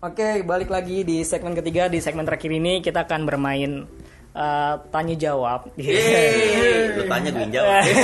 [0.00, 1.84] Oke, balik lagi di segmen ketiga.
[1.92, 3.84] Di segmen terakhir ini kita akan bermain
[4.32, 5.68] eh, tanya jawab.
[5.76, 7.84] Yeay, lu tanya gue jawab.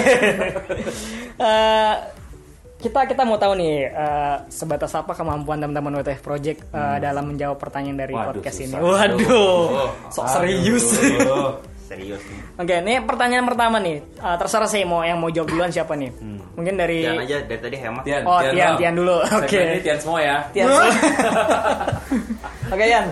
[1.36, 1.94] Eh,
[2.80, 7.60] kita kita mau tahu nih eh, sebatas apa kemampuan teman-teman WTF Project eh, dalam menjawab
[7.60, 8.72] pertanyaan dari Waduh, podcast ini.
[8.72, 8.80] susah.
[8.80, 9.64] Waduh,
[10.08, 10.86] sok serius.
[11.86, 12.18] Serius.
[12.58, 14.02] Oke, ini pertanyaan pertama nih.
[14.02, 16.10] Eh, terserah saya mau yang mau jawab duluan siapa nih?
[16.58, 18.02] Mungkin dari Jangan aja dari tadi hemat.
[18.02, 18.78] Tian, Oh, Tian, dong.
[18.82, 19.16] Tian dulu.
[19.22, 19.46] Oke.
[19.46, 20.36] Segmen ini Tian semua ya.
[20.50, 20.66] Tian.
[22.74, 23.06] Oke, Yan.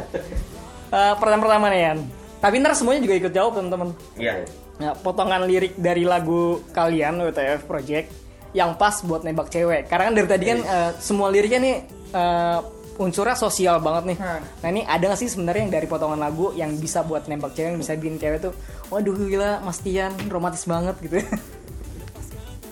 [0.91, 1.99] Eh, pertanyaan pertama nih, Yan.
[2.43, 3.89] Tapi ntar semuanya juga ikut jawab, teman-teman.
[4.19, 4.45] Iya.
[4.75, 8.11] Nah, potongan lirik dari lagu kalian WTF Project
[8.51, 9.87] yang pas buat nembak cewek.
[9.87, 11.77] Karena kan dari tadi kan eh, semua liriknya nih
[12.11, 12.59] eh,
[12.99, 14.19] unsurnya sosial banget nih.
[14.63, 17.75] Nah ini ada gak sih sebenarnya yang dari potongan lagu yang bisa buat nembak cewek
[17.75, 18.55] yang bisa bikin cewek tuh,
[18.91, 21.19] waduh gila Mas Tian romantis banget gitu.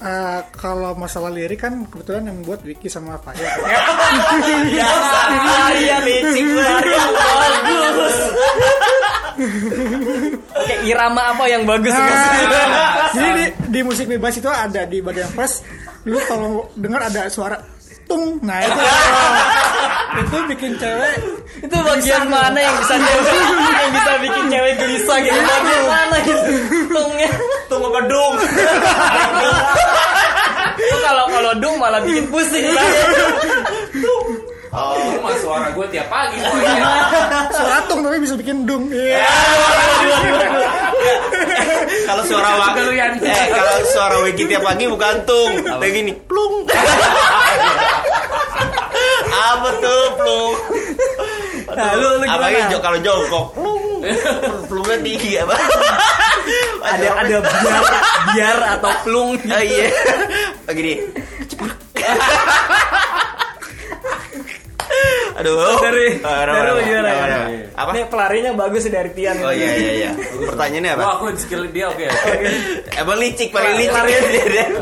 [0.03, 3.39] Eh, kalau masalah lirik kan kebetulan yang buat Vicky sama Faya.
[5.79, 6.59] Iya licik yang
[7.79, 8.17] bagus.
[10.59, 11.95] Oke irama apa yang bagus?
[13.15, 15.63] Jadi di, di musik bebas itu ada di bagian pas,
[16.03, 17.63] lu kalau dengar ada suara
[18.03, 18.75] tung, nah itu
[20.13, 21.15] itu bikin cewek
[21.63, 23.33] itu bagian mana yang bisa cewek?
[23.73, 25.39] Yang bisa bikin cewek gelisah gitu.
[25.41, 26.41] Bagian mana gitu?
[26.91, 27.31] Tungnya
[27.71, 28.33] Tunggu apa dong?
[30.73, 32.65] itu kalau kalau dung malah bikin pusing.
[32.73, 32.85] Lah
[34.73, 36.41] Itu mah suara gue tiap pagi
[37.53, 38.89] suara tung tapi bisa bikin dung.
[38.89, 39.21] Iya.
[42.09, 42.49] Kalau suara
[42.93, 43.13] Yan.
[43.21, 46.65] eh kalau suara Wiki tiap pagi bukan tung, kayak gini, plung.
[49.43, 50.55] Apa tuh plung?
[51.73, 53.85] nah lu lu Apalagi gimana jo- kalau jongkok, plung.
[54.69, 55.57] Plungnya tinggi apa?
[56.83, 57.83] ada ada biar
[58.35, 59.51] biar atau plung gitu.
[59.51, 59.89] Oh iya.
[60.69, 60.95] Oh, gini.
[65.33, 65.81] Aduh.
[65.81, 67.97] dari Ah, dari gimana apa, ya?
[67.97, 69.41] Ini pelarinya bagus dari Tian.
[69.41, 70.11] Oh iya iya iya.
[70.53, 71.03] Pertanyaannya apa?
[71.03, 72.05] Gua akuin skill dia oke.
[72.95, 74.23] Emang licik paling licik Pelarian,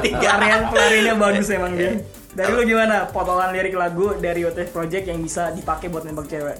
[0.03, 1.93] pelarian pelarinya bagus emang dia.
[2.41, 3.05] Dari lu gimana?
[3.07, 6.57] Potongan lirik lagu dari WTF Project yang bisa dipakai buat nembak cewek.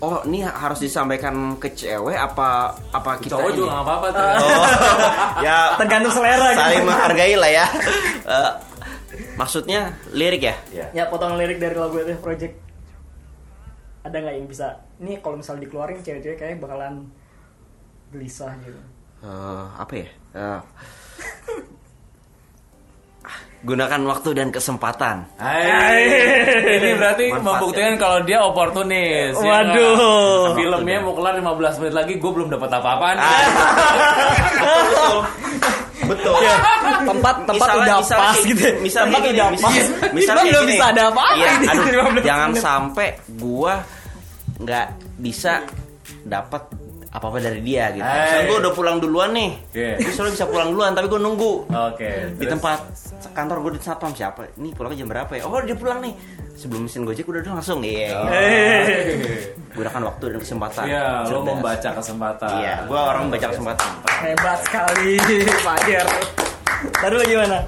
[0.00, 3.56] Oh, ini harus disampaikan ke cewek apa apa kita Cowok ini?
[3.60, 4.24] juga nggak apa-apa tuh.
[4.24, 4.66] Oh,
[5.46, 6.58] ya Tergantung selera gitu.
[6.58, 7.66] saling menghargai lah ya.
[8.30, 8.52] Eh,
[9.34, 9.80] maksudnya
[10.10, 10.54] lirik ya?
[10.72, 10.86] Ya.
[10.94, 12.54] Ya potongan lirik dari lagu WTF Project.
[14.00, 14.80] Ada nggak yang bisa?
[14.98, 17.10] Ini kalau misalnya dikeluarin cewek-cewek kayak bakalan
[18.08, 18.80] gelisah gitu.
[19.20, 20.08] Eh, apa ya?
[20.32, 20.60] Eh,
[23.60, 25.28] gunakan waktu dan kesempatan.
[25.36, 26.00] Hai.
[26.80, 29.36] Ini berarti Manfaat, membuktikan kalau dia oportunis.
[29.36, 29.76] ya Waduh.
[29.76, 30.56] nggak?
[30.56, 33.20] Filmnya mau kelar 15 menit lagi, gue belum dapat apa-apa nih.
[33.20, 33.44] Ah.
[34.50, 35.16] Betul.
[36.00, 36.34] Betul.
[37.00, 38.66] tempat tempat Misalnya- udah misalnya pas gitu.
[38.80, 39.74] misalnya tempat kayak udah gini, pas.
[40.10, 40.90] misalnya belum bisa gini.
[40.90, 41.66] ada apa-apa Iya, ini.
[41.68, 42.62] aduh, 15 jangan menit.
[42.62, 43.74] sampai gua
[44.58, 45.52] nggak bisa
[46.22, 46.62] dapat
[47.10, 48.06] apa-apa dari dia gitu.
[48.06, 49.50] Misalnya gua udah pulang duluan nih.
[49.74, 49.94] Iya.
[49.98, 51.52] Terus lo bisa pulang duluan tapi gua nunggu.
[51.66, 52.10] Oke.
[52.38, 52.52] Di terus?
[52.54, 52.78] tempat
[53.34, 54.46] kantor gue di satpam siapa?
[54.54, 55.42] Ini pulang jam berapa ya?
[55.46, 56.14] Oh dia pulang nih.
[56.54, 58.14] Sebelum mesin gojek udah udah langsung iya.
[58.14, 58.30] Oh.
[59.80, 60.84] Gunakan waktu dan kesempatan.
[60.86, 61.46] Iya, lo Cerdas.
[61.50, 62.50] membaca kesempatan.
[62.62, 63.90] Iya, gua orang membaca kesempatan.
[64.22, 65.12] Hebat sekali,
[65.66, 66.06] Fajar.
[66.80, 67.58] Tadi lu gimana?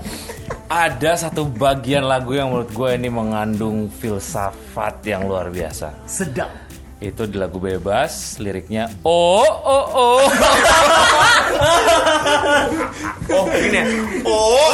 [0.73, 5.93] Ada satu bagian lagu yang menurut gue ini mengandung filsafat yang luar biasa.
[6.09, 6.49] Sedap.
[7.03, 10.23] Itu di lagu bebas, liriknya oh oh oh.
[13.33, 13.87] Oh gini ya.
[14.29, 14.71] Oh.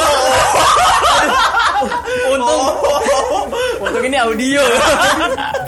[2.29, 2.63] Untung,
[3.79, 4.63] untung ini audio.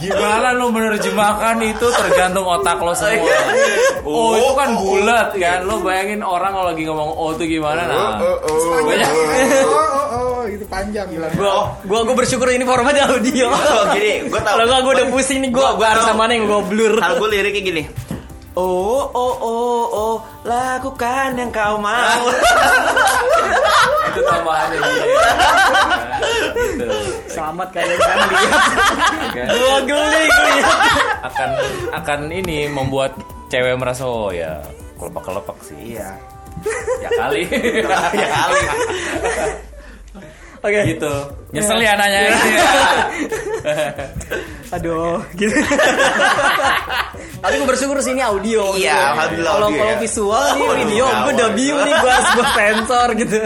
[0.01, 3.31] Gimana lo menerjemahkan itu tergantung otak lo semua.
[4.03, 5.63] Oh itu kan bulat kan.
[5.63, 8.19] Lo bayangin orang kalau lagi ngomong oh itu gimana nah.
[8.83, 9.09] Banyak.
[10.51, 11.27] Oh, oh, oh, itu panjang gila.
[11.39, 11.53] gua,
[11.87, 13.47] gua, gua bersyukur ini formatnya audio.
[13.47, 14.55] Oh gini, gua tahu.
[14.59, 16.99] Kalau nggak gua udah pusing nih, gua, gua harus sama yang gua blur.
[16.99, 17.83] Kalau gue liriknya gini.
[18.51, 22.23] Oh oh oh oh lakukan yang kau mau.
[24.11, 25.05] itu tambahannya dia.
[26.51, 26.87] Gitu.
[27.31, 28.61] Selamat kalian kan lihat.
[29.55, 30.27] Gua geli
[31.23, 31.49] akan
[31.95, 33.15] akan ini membuat
[33.47, 34.59] cewek merasa oh ya
[34.99, 36.11] kelepak kelepak sih Iya.
[37.01, 37.41] ya kali
[38.19, 38.59] Ya kali.
[40.61, 40.79] Oke.
[40.87, 41.13] gitu
[41.51, 42.19] nyesel ya nanya
[44.71, 45.51] Aduh, gitu.
[47.43, 48.71] Tapi gue bersyukur sih ini audio.
[48.71, 49.11] Iya, gitu.
[49.11, 49.99] alhamdulillah Kalau kalau ya.
[49.99, 51.57] visual nih Oh, video, iya, gue udah iya.
[51.59, 53.37] bingung nih, gue harus gue sensor gitu.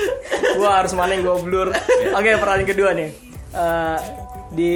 [0.60, 1.68] gue harus mana yang gue blur.
[2.12, 3.08] Oke, pertanyaan kedua nih.
[3.56, 3.98] Eh,
[4.52, 4.74] di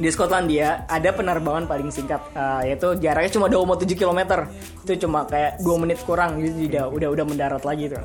[0.00, 4.20] di Skotlandia ada penerbangan paling singkat eh, yaitu jaraknya cuma 2,7 km
[4.86, 8.00] itu cuma kayak 2 menit kurang gitu udah udah udah mendarat lagi tuh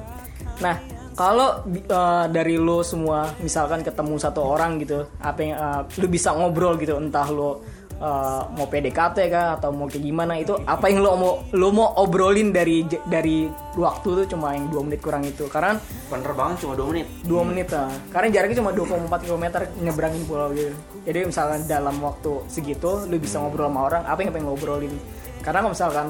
[0.59, 0.75] nah
[1.15, 6.35] kalau eh, dari lo semua misalkan ketemu satu orang gitu, apa yang eh, lu bisa
[6.35, 7.63] ngobrol gitu, entah lo
[7.95, 11.95] eh, mau PDKT kah atau mau kayak gimana itu apa yang lo mau lo mau
[12.03, 13.47] obrolin dari dari
[13.79, 15.47] waktu tuh cuma yang dua menit kurang itu.
[15.47, 15.79] Karena
[16.11, 17.07] Bener banget cuma 2 menit.
[17.25, 19.45] dua menit lah karena jaraknya cuma 2,4 km
[19.81, 20.69] nyebrangin pulau gitu.
[21.07, 24.93] Jadi misalkan dalam waktu segitu lu bisa ngobrol sama orang apa yang pengen ngobrolin
[25.41, 26.07] karena kalau misalkan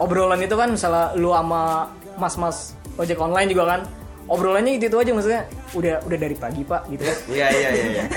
[0.00, 3.80] obrolan itu kan misalnya lu sama mas-mas ojek online juga kan
[4.26, 5.42] obrolannya itu, itu aja maksudnya
[5.72, 8.04] udah udah dari pagi pak gitu kan Iya iya iya iya.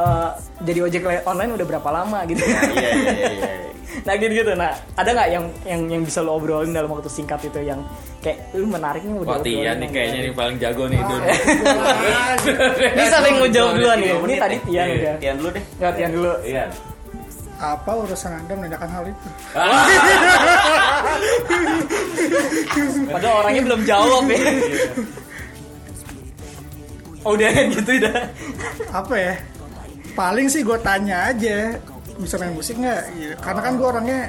[0.00, 0.28] Eh,
[0.64, 3.50] jadi ojek online udah berapa lama gitu Iya iya iya iya.
[4.06, 7.42] nah gitu gitu nah ada nggak yang yang yang bisa lo obrolin dalam waktu singkat
[7.42, 7.82] itu yang
[8.22, 11.14] kayak lu menariknya udah Wah Tian obrolin nih kayaknya nih paling jago nih itu.
[12.70, 14.14] Ini yang mau jawab duluan nih?
[14.14, 14.56] Ini tadi.
[14.62, 14.94] Tian Iya.
[14.94, 15.14] udah.
[15.18, 15.64] Tian dulu deh.
[15.76, 16.30] Nggak, Tian dulu.
[16.46, 16.64] Iya.
[17.60, 19.28] Apa urusan anda menanyakan hal itu?
[23.10, 24.40] Padahal orangnya belum jawab ya.
[27.20, 28.32] Oh udah gitu udah.
[28.96, 29.34] Apa ya?
[30.16, 31.76] Paling sih gue tanya aja
[32.20, 33.02] bisa main musik nggak?
[33.16, 33.34] Gitu.
[33.40, 34.20] Karena kan gue orangnya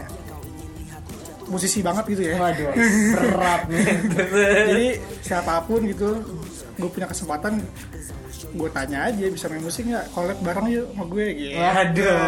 [1.52, 2.40] musisi banget gitu ya.
[2.40, 2.72] Waduh,
[3.16, 3.86] berat nih.
[4.72, 4.88] Jadi
[5.20, 6.24] siapa pun gitu,
[6.82, 7.62] gue punya kesempatan
[8.52, 10.06] gue tanya aja bisa main musik nggak?
[10.10, 11.56] Collab bareng yuk sama gue gitu.
[11.56, 12.20] Waduh.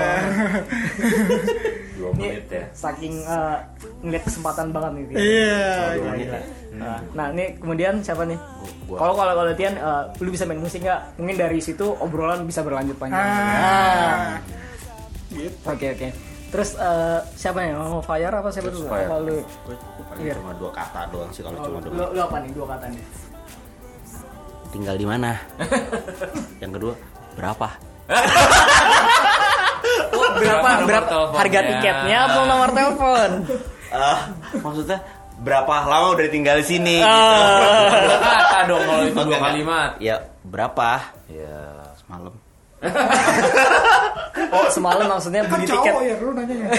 [1.93, 2.63] Dua Ini menit ya.
[2.71, 3.57] saking eh,
[4.01, 5.03] ngeliat kesempatan banget nih.
[5.13, 5.67] Iya.
[5.95, 6.39] Gila, gila.
[6.73, 8.37] Nah, Nah, ini kemudian siapa nih?
[8.87, 11.17] Kalau kalau kalau Tian, eh, lu bisa main musik nggak?
[11.17, 13.17] Mungkin dari situ obrolan bisa berlanjut panjang.
[13.17, 14.37] Nah, Ah.
[15.29, 15.53] Gitu.
[15.63, 16.07] Oke oke.
[16.49, 17.73] Terus eh, siapa nih?
[17.73, 18.85] Oh, Fire apa siapa dulu?
[18.85, 19.07] Fire.
[19.07, 19.37] Apa lu?
[19.63, 20.33] Gue paling Iya.
[20.35, 22.05] cuma dua kata doang sih kalau Oh, cuma lu, dua.
[22.09, 23.01] lu apa nih dua kata nih?
[24.73, 25.37] Tinggal di mana?
[26.61, 26.93] Yang kedua
[27.35, 27.67] berapa?
[30.33, 33.31] Berapa Berapa nomor berapa harga tiketnya apa nomor telepon?
[33.93, 34.25] Ah,
[34.57, 34.97] maksudnya
[35.37, 36.97] berapa lama udah tinggal di sini?
[36.97, 37.93] Ah.
[38.01, 39.89] Dua kata dong kalau itu dua kalimat.
[40.01, 41.13] Ya berapa?
[41.29, 41.93] Ya.
[42.01, 42.33] Semalam.
[44.49, 46.73] Oh semalam maksudnya Kan beli tiket cowok ya lu nanya.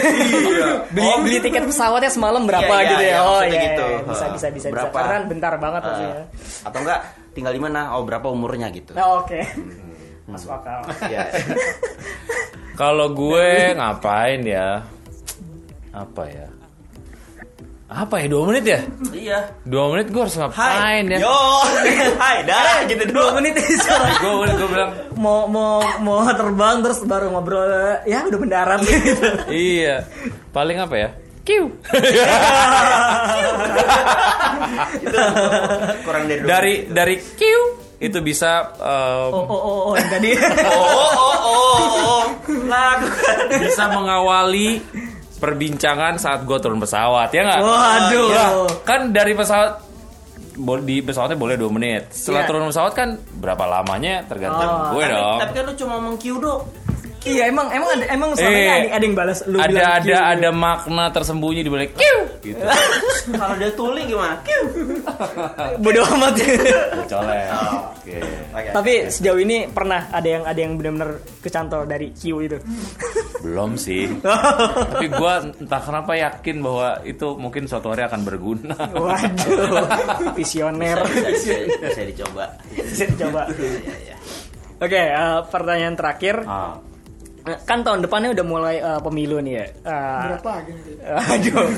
[0.91, 3.15] beli beli tiket pesawatnya semalam berapa Iya, iya, gitu ya?
[3.15, 3.85] iya, oh iya, gitu.
[3.87, 3.99] iya.
[4.11, 4.75] bisa bisa bisa bisa.
[4.75, 4.91] Berapa?
[4.99, 6.25] Karena bentar banget Ah, maksudnya.
[6.67, 7.01] atau enggak
[7.35, 7.99] tinggal di mana?
[7.99, 8.95] Oh berapa umurnya gitu?
[8.95, 9.43] Oh, Oke.
[10.25, 10.87] Masuk akal.
[11.11, 11.29] Ya.
[12.81, 14.83] Kalau gue ngapain ya?
[15.95, 16.49] Apa ya?
[17.87, 18.27] Apa ya?
[18.27, 18.81] Dua menit ya?
[19.15, 19.39] iya.
[19.63, 21.19] Dua menit gue harus ngapain ya?
[21.23, 21.39] Yo.
[22.23, 23.55] Hai dah gitu Dua menit
[24.23, 29.29] Gue gue bilang mau mau mau terbang terus baru ngobrol ya udah mendarat gitu.
[29.53, 30.03] iya.
[30.51, 31.09] Paling apa ya?
[31.45, 31.69] Kiu.
[36.05, 37.63] Kurang dari dari dari kiu
[37.97, 40.31] itu bisa um, Oh oh oh, oh yang tadi.
[40.69, 41.77] Oh oh oh oh.
[42.01, 42.25] oh.
[42.65, 43.37] Lakukan.
[43.61, 44.81] bisa mengawali
[45.37, 47.61] perbincangan saat gue turun pesawat ya nggak?
[47.61, 48.29] Waduh.
[48.31, 48.47] Ya,
[48.83, 49.85] kan dari pesawat
[50.81, 52.09] di pesawatnya boleh dua menit.
[52.11, 52.49] Setelah Iya.
[52.49, 55.39] turun pesawat kan berapa lamanya tergantung Oh, gue Tapi, dong.
[55.41, 56.63] tapi kan lu cuma mengkiu dong.
[57.25, 60.15] Iya emang emang ada emang selama Eh, ada, ada yang balas lu ada bilang ada
[60.17, 60.33] Q.
[60.37, 62.61] ada makna tersembunyi di balik kiu gitu.
[63.41, 64.37] Kalau dia tuli gimana?
[64.45, 64.63] Kiu.
[65.81, 66.37] bodoh amat.
[67.09, 67.45] Colek.
[67.97, 68.17] Oke.
[68.53, 68.69] Oke.
[68.71, 71.11] Tapi sejauh ini pernah ada yang ada yang benar-benar
[71.41, 72.59] kecantol dari Q itu.
[73.41, 74.05] Belum sih.
[74.93, 75.35] Tapi gue
[75.65, 78.77] entah kenapa yakin bahwa itu mungkin suatu hari akan berguna.
[78.93, 79.89] Waduh,
[80.37, 81.01] visioner.
[81.09, 82.45] Bisa, bisa, bisa dicoba.
[82.69, 83.43] Bisa dicoba.
[83.57, 84.17] Iya, iya.
[84.81, 86.45] Oke, eh, pertanyaan terakhir.
[86.45, 86.77] Ah.
[87.45, 89.67] Eh, Kan tahun depannya udah mulai eh, pemilu nih ya.
[89.85, 90.81] Eh, Berapa gini?
[91.05, 91.69] aduh.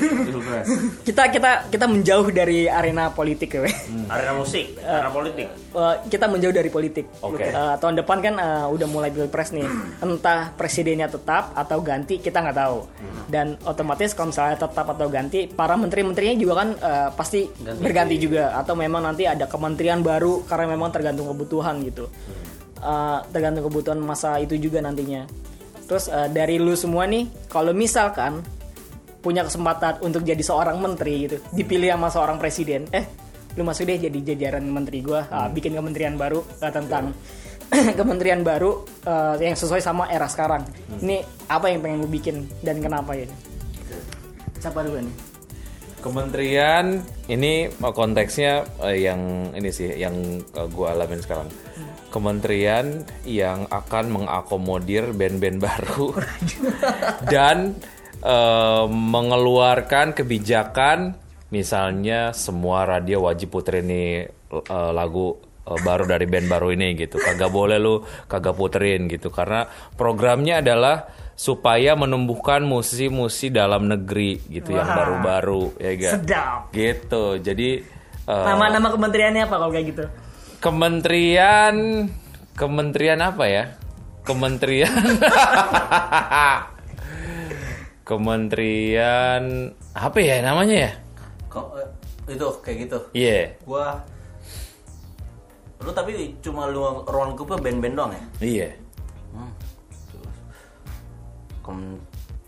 [1.03, 3.67] kita kita kita menjauh dari arena politik ya.
[3.67, 3.75] weh.
[4.07, 5.47] Arena musik, arena politik.
[5.51, 7.05] Eh, kita menjauh dari politik.
[7.19, 7.51] Oke.
[7.51, 9.67] Eh, tahun depan kan eh, udah mulai pilpres nih.
[9.99, 12.87] Entah presidennya tetap atau ganti kita nggak tahu.
[13.27, 18.55] Dan otomatis kalau misalnya tetap atau ganti, para menteri-menterinya juga kan eh, pasti berganti juga.
[18.55, 22.07] Atau memang nanti ada kementerian baru karena memang tergantung kebutuhan gitu.
[22.79, 25.27] Eh, tergantung kebutuhan masa itu juga nantinya.
[25.87, 28.43] Terus eh, dari lu semua nih, kalau misalkan
[29.23, 33.07] punya kesempatan untuk jadi seorang menteri gitu, dipilih sama seorang presiden, eh
[33.57, 37.15] lu masuk deh jadi jajaran menteri gua, ah, bikin kementerian baru ah, tentang
[37.99, 40.67] kementerian baru eh, yang sesuai sama era sekarang.
[41.01, 43.25] Ini apa yang pengen lu bikin dan kenapa ya?
[44.61, 45.26] Siapa dulu nih?
[46.07, 50.39] Kementerian ini konteksnya eh, yang ini sih yang
[50.71, 51.51] gua alamin sekarang.
[52.07, 56.15] Kementerian yang akan mengakomodir band-band baru
[57.33, 57.75] dan
[58.23, 61.19] eh, mengeluarkan kebijakan
[61.51, 65.35] misalnya semua radio wajib puterin nih eh, lagu
[65.67, 67.19] baru dari band baru ini gitu.
[67.19, 67.99] Kagak boleh lu
[68.31, 69.67] kagak puterin gitu karena
[69.99, 74.97] programnya adalah supaya menumbuhkan musisi-musisi dalam negeri gitu yang Wah.
[74.97, 76.11] baru-baru ya ga?
[76.17, 76.59] Sedap.
[76.73, 77.85] gitu jadi
[78.27, 80.03] Eh, Nama-nama kementeriannya apa kalau kayak gitu?
[80.59, 81.75] Kementerian
[82.59, 83.63] Kementerian apa ya?
[84.27, 84.91] Kementerian
[88.07, 90.91] Kementerian apa ya namanya ya?
[91.47, 92.97] Kok eh, itu kayak gitu.
[93.15, 93.55] Iya.
[93.63, 93.95] Gua
[95.79, 98.23] Lu tapi cuma lu ruang lingkupnya band-band doang ya?
[98.43, 98.69] Iya.
[101.67, 101.99] Kem-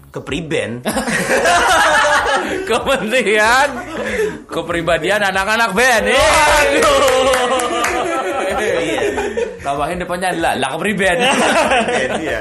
[0.09, 0.79] kepriben
[2.69, 3.67] Kementerian
[4.47, 6.05] Kepribadian anak-anak band.
[6.09, 6.33] Iya.
[9.59, 11.17] Tambahin depannya lah, lah kepriben.
[12.23, 12.39] iya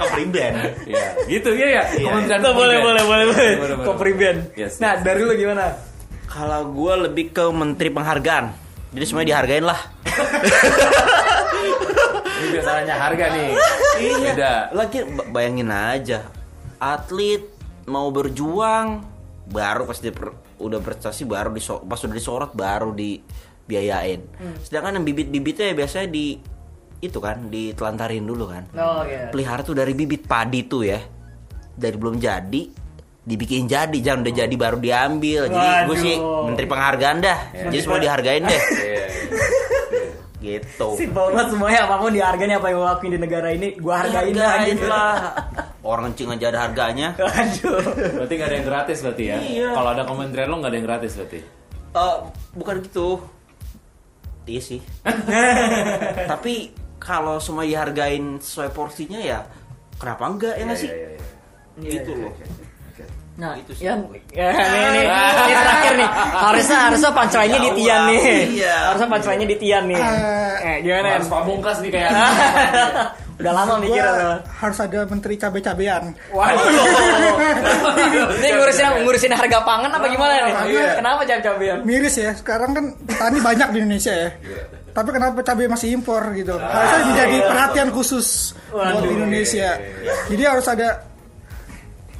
[0.00, 0.52] kepriben
[0.86, 1.84] Iya, gitu ya ya.
[1.90, 2.84] Kementerian boleh, Kepriben.
[2.84, 4.34] boleh, boleh, boleh.
[4.54, 5.74] Yes, Nah, dari lu gimana?
[6.30, 8.54] kalau gue lebih ke menteri penghargaan
[8.90, 9.80] jadi semuanya dihargain lah
[12.50, 13.50] biasanya harga nih.
[14.20, 14.54] Beda.
[14.70, 16.26] lagi ba- bayangin aja.
[16.76, 17.44] Atlet
[17.86, 19.02] mau berjuang
[19.46, 24.20] baru pas dia per- udah prestasi baru diso pas udah disorot baru dibiayain.
[24.60, 26.36] Sedangkan yang bibit-bibitnya biasanya di
[27.00, 28.68] itu kan ditelantarin dulu kan.
[28.72, 29.32] Oh, iya.
[29.32, 31.00] pelihara tuh dari bibit padi tuh ya.
[31.72, 32.62] Dari belum jadi
[33.20, 33.96] dibikin jadi.
[33.96, 35.48] Jangan udah jadi baru diambil.
[35.48, 37.38] Jadi gue sih menteri penghargaan dah.
[37.68, 38.60] Jadi semua dihargain deh.
[38.76, 39.04] Iya.
[40.58, 44.32] Gitu Simpel banget semuanya apa pun dihargain apa yang lakuin di negara ini gua hargain
[44.34, 44.86] dah Hargain gitu.
[44.90, 45.14] lah
[45.90, 47.80] orang kencing aja ada harganya Aduh.
[48.18, 49.36] Berarti nggak ada yang gratis berarti ya?
[49.40, 49.68] Iya.
[49.72, 51.40] Kalau ada kementerian lo nggak ada yang gratis berarti?
[51.90, 52.16] Eh,
[52.54, 53.08] bukan gitu
[54.50, 54.80] iya sih
[56.32, 59.46] tapi kalau semua dihargain sesuai porsinya ya
[59.96, 60.90] kenapa enggak ya nggak sih
[61.80, 62.34] gitu loh
[63.40, 63.88] Nah, Itu sih.
[63.88, 64.04] yang
[64.36, 66.08] ya, nih, nih, ini terakhir nih.
[66.44, 68.20] Harusnya harusnya punchline-nya di Tian nih.
[68.60, 68.76] Iya.
[68.92, 70.00] Harusnya punchline-nya di Tian nih.
[70.60, 71.08] Eh, gimana?
[71.16, 72.10] Harus pamungkas nih kayak.
[73.40, 74.04] Udah lama mikir
[74.44, 76.12] harus ada menteri cabe-cabean.
[76.28, 76.68] Waduh.
[78.36, 80.54] Ini ngurusin ngurusin harga pangan apa gimana nih?
[80.76, 81.00] Iya.
[81.00, 81.78] Kenapa cabe-cabean?
[81.88, 84.28] Miris ya, sekarang kan petani banyak di Indonesia ya.
[84.92, 86.52] Tapi kenapa cabai masih impor gitu?
[86.60, 89.00] Harusnya menjadi perhatian khusus buat.
[89.08, 89.80] Indonesia.
[90.28, 91.08] Jadi harus ada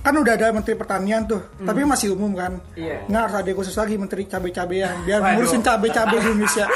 [0.00, 2.56] kan udah ada menteri pertanian tuh, tapi masih umum kan.
[2.72, 3.04] Iya.
[3.04, 5.32] Nggak harus ada khusus lagi menteri cabai-cabean biar Waduh.
[5.36, 6.66] ngurusin cabai-cabai di Indonesia.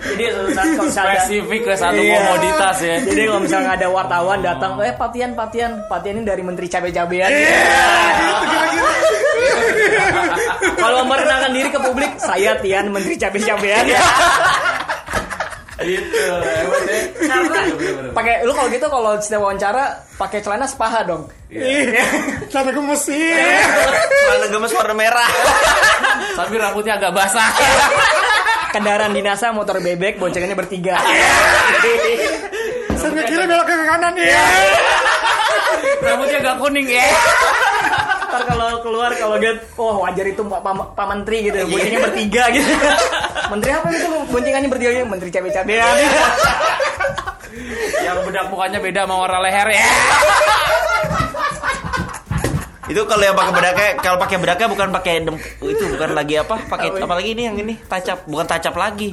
[0.00, 0.48] Jadi kalau
[0.80, 2.16] misalnya Spesifik ke satu Iya.
[2.18, 2.96] komoditas ya.
[3.02, 7.30] Jadi kalau misalnya ada wartawan datang, eh Patian, Patian, Patian ini dari Menteri Cabe-Cabean.
[10.72, 13.84] kalau memperkenalkan diri ke publik, saya Tian, Menteri Cabe-Cabean.
[15.80, 16.24] Gitu.
[16.44, 17.00] hebat ya.
[17.24, 17.60] Karena
[18.12, 19.84] pakai lu kalau gitu kalau setiap wawancara
[20.20, 21.24] pakai celana sepaha dong.
[22.52, 23.32] Cara gemes sih.
[24.28, 25.30] Celana gemes warna merah
[26.36, 27.48] Tapi rambutnya agak basah.
[28.76, 31.00] Kendaraan dinasa motor bebek boncengannya bertiga.
[33.00, 34.28] Saya kira belok ke kanan nih.
[36.04, 37.08] rambutnya agak kuning ya.
[38.30, 42.42] Ntar kalau keluar kalau lihat, oh wajar itu Pak, Pak, Pak Menteri gitu, boncengannya bertiga
[42.54, 42.70] gitu.
[43.50, 45.02] Menteri apa gitu boncengannya bertiga?
[45.02, 45.94] Menteri cabe-cabean.
[48.06, 49.86] Yang bedak mukanya beda sama warna leher ya.
[52.90, 55.42] itu kalau yang pakai bedaknya kalau pakai bedaknya bukan pakai dem-
[55.80, 57.14] itu bukan lagi apa pakai apa?
[57.16, 59.08] lagi ini yang ini tacap bukan tacap lagi.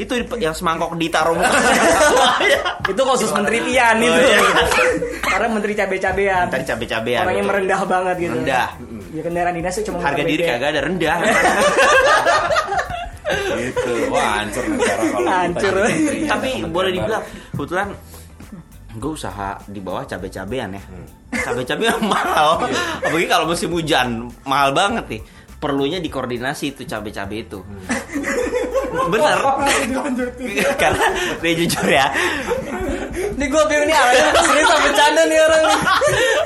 [0.00, 1.36] Itu yang semangkok ditaruh.
[1.36, 1.52] Muka
[2.92, 4.20] itu khusus Menteri Tian itu.
[5.32, 6.48] Karena Menteri cabe-cabean.
[6.48, 7.52] Menteri cabe-cabean, Orangnya betul.
[7.52, 8.32] merendah banget gitu.
[8.40, 8.68] Rendah.
[9.12, 11.16] Ya kendaraan dinasnya cuma harga diri kagak ada rendah.
[13.58, 13.92] Gitu.
[14.08, 15.74] Wah, hancur negara kalau Hancur.
[16.24, 17.20] tapi boleh dibilang
[17.52, 17.88] kebetulan
[18.96, 20.82] gue usaha di bawah cabe-cabean ya.
[21.44, 22.64] Cabe-cabean mahal.
[23.04, 25.22] Apalagi kalau musim hujan mahal banget nih
[25.58, 27.58] perlunya dikoordinasi itu cabe-cabe itu
[29.08, 29.38] bener
[30.82, 31.06] karena
[31.38, 32.06] dia jujur ya
[33.18, 35.78] Ini gue bingung nih arahnya serius apa bercanda nih orang nih.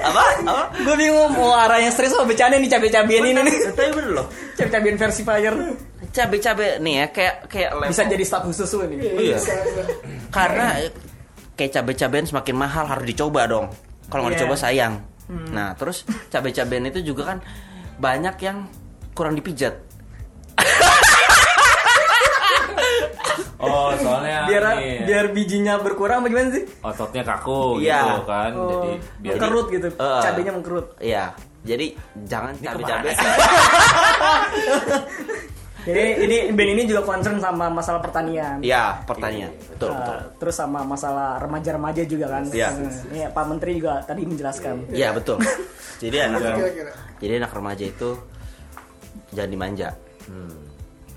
[0.02, 3.56] apa apa Gue bingung mau arahnya serius apa bercanda nih cabe-cabean ini nih.
[3.70, 5.56] tapi bener loh Cabe-cabean versi fire.
[6.10, 8.98] cabe-cabe nih ya kayak kayak level- Bisa jadi staf khusus nih.
[9.00, 9.38] Iya.
[10.28, 10.92] Karena eh,
[11.54, 13.72] kayak cabai-cabean semakin mahal harus dicoba dong.
[14.08, 14.38] Kalau nggak Iya.
[14.38, 14.94] dicoba sayang.
[15.48, 17.38] Nah, terus cabai-cabean itu juga kan
[17.94, 18.68] banyak yang
[19.12, 19.74] kurang dipijat.
[23.56, 26.66] Oh, soalnya Biar ini, biar bijinya berkurang bagaimana sih?
[26.82, 28.00] ototnya kaku Iya.
[28.02, 28.50] gitu kan.
[28.50, 28.90] Jadi
[29.22, 29.86] biar Mengkerut gitu.
[29.88, 30.20] Eh.
[30.20, 30.86] Cabenya mengkerut.
[30.98, 31.24] Iya.
[31.62, 31.86] Jadi
[32.26, 33.14] jangan cabai-cabai.
[35.82, 38.58] Jadi ini band ini juga concern sama masalah pertanian.
[38.58, 39.50] Iya, pertanyaan.
[39.68, 40.18] Betul, Uh, betul.
[40.38, 42.42] terus sama masalah remaja-remaja juga kan.
[42.48, 42.70] Iya.
[42.70, 44.90] Hmm, Ini Pak Menteri juga tadi menjelaskan.
[44.90, 45.38] Iya, betul.
[46.02, 46.92] Jadi anak Kira-kira.
[47.16, 48.10] jadi anak remaja itu
[49.30, 49.88] jangan dimanja.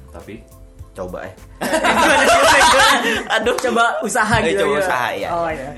[0.10, 0.40] tapi
[0.96, 1.34] Coba eh.
[3.36, 4.64] Aduh, coba usaha Eh, gitu.
[4.64, 4.80] coba ya.
[4.80, 5.30] usaha, iya.
[5.30, 5.70] Oh iya.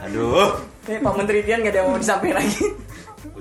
[0.00, 0.54] Aduh.
[0.84, 2.62] Ini Pak Menteri Tian gak ada yang mau disampaikan lagi.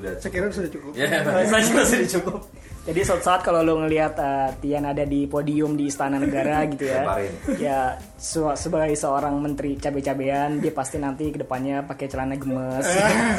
[0.03, 0.19] Udah.
[0.19, 0.91] Saya kira sudah cukup.
[0.99, 2.39] Ya, Rasanya sudah cukup.
[2.83, 6.83] Jadi suatu saat kalau lo ngelihat uh, Tian ada di podium di Istana Negara gitu
[6.83, 7.15] ya,
[7.55, 7.77] ya
[8.19, 12.83] su- sebagai seorang menteri cabe-cabean dia pasti nanti ke depannya pakai celana gemes,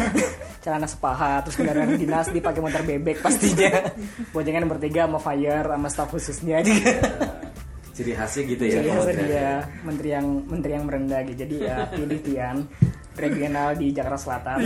[0.64, 3.84] celana sepaha, terus kendaraan dinas dia pakai motor bebek pastinya.
[4.32, 6.92] Bojangan bertiga sama Fire sama staf khususnya juga.
[7.94, 8.80] Ciri khasnya gitu ya.
[8.80, 9.28] Jadi kementerian.
[9.28, 9.50] dia
[9.84, 11.38] menteri yang menteri yang merendah gitu.
[11.44, 12.56] Jadi ya pilih Tian
[13.14, 14.56] regional di Jakarta Selatan.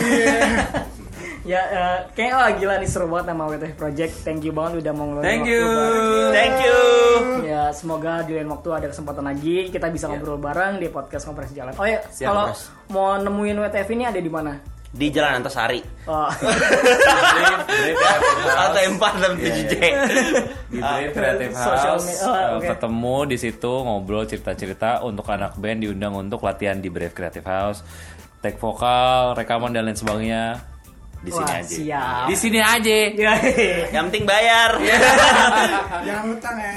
[1.52, 4.12] ya eh, kayak oh gila nih seru banget nama WTF Project.
[4.23, 5.64] Thank you banget udah mau ngeluangin Thank waktu you.
[5.64, 6.32] bareng.
[6.32, 6.78] Thank you.
[7.44, 11.52] Ya semoga di lain waktu ada kesempatan lagi kita bisa ngobrol bareng di podcast Kompres
[11.52, 11.73] Jalan.
[11.76, 12.44] Oh ya Siap, kalau
[12.88, 14.52] mau nemuin WTF ini ada di mana?
[14.88, 15.85] Di Jalan Antasari.
[16.08, 16.25] Oh,
[18.58, 19.75] Atau empat dan tujuh J.
[20.73, 25.85] di Brave Creative House media- oh, eh, ketemu di situ ngobrol cerita-cerita untuk anak band
[25.85, 27.85] diundang untuk latihan di Brave Creative House
[28.38, 30.62] take vokal rekaman dan lain sebagainya
[31.18, 32.26] di sini Wah, aja siap.
[32.30, 33.34] di sini aja ya.
[33.90, 34.70] Yang penting bayar.
[36.06, 36.70] Jangan utang ya.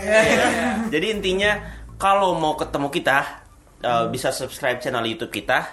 [0.90, 1.52] Jadi intinya
[2.02, 3.18] kalau mau ketemu kita
[3.86, 5.70] uh, bisa subscribe channel YouTube kita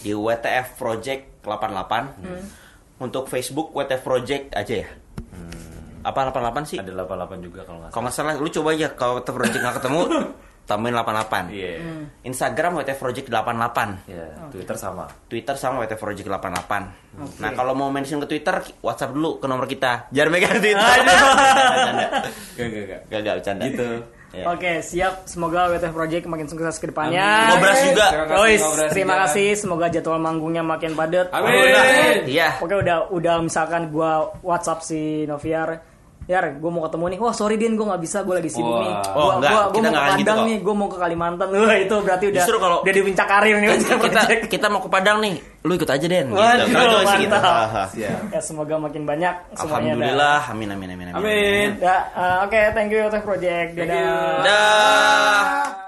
[0.00, 2.96] di WTF Project 88.
[2.96, 4.88] Untuk Facebook WTF Project aja ya.
[6.06, 6.78] Apa 88 sih?
[6.78, 9.60] ada 88 juga kalau nggak salah Kalau nggak salah lu coba aja kalau WTF Project
[9.60, 10.00] nggak ketemu
[10.66, 11.54] tambahin 88.
[11.54, 11.78] iya
[12.26, 14.10] Instagram WTF Project 88.
[14.10, 17.40] Iya, Twitter sama Twitter sama WTF Project 88.
[17.40, 20.10] Nah, kalau mau mention ke Twitter, WhatsApp dulu ke nomor kita.
[20.12, 20.82] Jangan megang Twitter.
[20.84, 22.06] Bercanda.
[22.58, 23.64] gak gak gak Gak, gak, bercanda.
[23.70, 23.90] gitu
[24.36, 24.44] Ya.
[24.52, 25.24] Oke, siap.
[25.24, 27.24] Semoga WTF Project makin sukses ke depannya.
[27.24, 27.56] Amin.
[27.56, 28.06] Ngobras juga.
[28.12, 28.58] Terima kasih,
[28.92, 29.46] terima kasih.
[29.56, 31.32] Semoga jadwal manggungnya makin padat.
[31.32, 32.28] Amin.
[32.28, 32.60] Iya.
[32.60, 35.80] Oke udah udah misalkan gua WhatsApp si Noviar
[36.26, 37.18] Yar, gue mau ketemu nih.
[37.22, 38.26] Wah sorry Din, gue nggak bisa.
[38.26, 38.94] Gue lagi sibuk nih.
[39.14, 39.50] Oh, Gua, enggak.
[39.50, 40.46] gua, gua Kita mau ke gitu Padang kok.
[40.50, 40.58] nih.
[40.58, 41.46] Gue mau ke Kalimantan.
[41.48, 43.68] Wah itu berarti udah Justru kalau- udah di puncak karir nih.
[43.78, 46.26] kita kita mau ke Padang nih, lu ikut aja Den.
[46.34, 46.82] Waduh, gitu.
[47.06, 47.30] Sih gitu.
[47.30, 47.42] mantap.
[47.46, 47.84] Haha.
[48.28, 49.34] Ya semoga makin banyak.
[49.54, 51.78] semuanya Alhamdulillah, amin amin amin amin dah.
[51.78, 53.68] Ya, eh, oke, thank you Project.
[53.78, 53.94] Dadah.
[53.94, 54.10] you.
[54.42, 55.85] Dah.